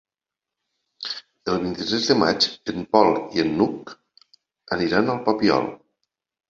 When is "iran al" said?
4.89-5.27